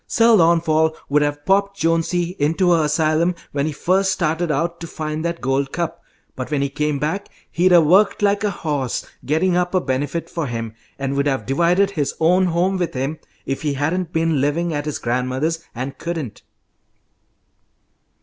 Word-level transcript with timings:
Sir 0.07 0.33
Launfal 0.35 0.95
would 1.09 1.21
have 1.21 1.45
popped 1.45 1.77
Jonesy 1.77 2.35
into 2.39 2.73
a 2.73 2.89
'sylum 2.89 3.35
when 3.51 3.67
he 3.67 3.71
first 3.71 4.11
started 4.11 4.49
out 4.49 4.79
to 4.79 4.87
find 4.87 5.23
that 5.23 5.41
gold 5.41 5.71
cup, 5.71 6.01
but 6.35 6.49
when 6.49 6.63
he 6.63 6.69
came 6.69 6.97
back 6.97 7.29
he'd 7.51 7.71
'a' 7.71 7.79
worked 7.81 8.23
like 8.23 8.43
a 8.43 8.49
horse 8.49 9.05
getting 9.23 9.55
up 9.55 9.75
a 9.75 9.79
benefit 9.79 10.27
for 10.27 10.47
him, 10.47 10.73
and 10.97 11.15
would 11.15 11.27
have 11.27 11.45
divided 11.45 11.91
his 11.91 12.15
own 12.19 12.45
home 12.47 12.77
with 12.79 12.95
him, 12.95 13.19
if 13.45 13.61
he 13.61 13.73
hadn't 13.75 14.11
been 14.11 14.41
living 14.41 14.73
at 14.73 14.85
his 14.85 14.97
grandmother's, 14.97 15.63
and 15.75 15.99
couldn't." 15.99 16.41